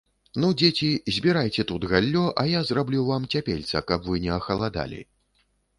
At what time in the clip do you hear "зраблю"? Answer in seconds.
2.71-3.05